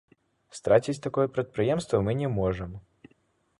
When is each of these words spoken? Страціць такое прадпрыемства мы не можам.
Страціць 0.59 1.03
такое 1.05 1.27
прадпрыемства 1.35 2.01
мы 2.07 2.11
не 2.25 2.33
можам. 2.41 2.71